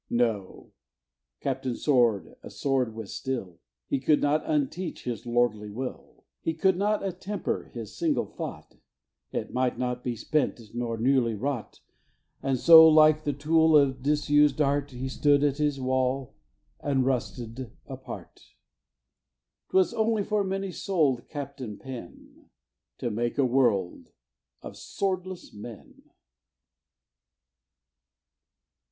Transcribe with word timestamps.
No: 0.09 0.71
Captain 1.41 1.75
Sword 1.75 2.33
a 2.41 2.49
sword 2.49 2.95
was 2.95 3.13
still, 3.13 3.59
He 3.85 3.99
could 3.99 4.19
not 4.19 4.43
unteach 4.47 5.03
his 5.03 5.27
lordly 5.27 5.69
will; 5.69 6.23
He 6.41 6.55
could 6.55 6.75
not 6.75 7.03
attemper 7.03 7.69
his 7.71 7.95
single 7.95 8.25
thought; 8.25 8.77
It 9.31 9.53
might 9.53 9.77
not 9.77 10.03
be 10.03 10.17
bent, 10.31 10.59
nor 10.73 10.97
newly 10.97 11.35
wrought: 11.35 11.81
And 12.41 12.57
so, 12.57 12.89
like 12.89 13.25
the 13.25 13.31
tool 13.33 13.77
of 13.77 13.89
a 13.91 13.93
disus'd 13.93 14.59
art, 14.59 14.89
He 14.89 15.07
stood 15.07 15.43
at 15.43 15.57
his 15.59 15.79
wall, 15.79 16.33
and 16.79 17.05
rusted 17.05 17.71
apart. 17.85 18.55
'Twas 19.69 19.93
only 19.93 20.23
for 20.23 20.43
many 20.43 20.71
soul'd 20.71 21.27
Captain 21.27 21.77
Pen 21.77 22.49
To 22.97 23.11
make 23.11 23.37
a 23.37 23.45
world 23.45 24.13
of 24.63 24.75
swordless 24.77 25.53
men. 25.53 26.09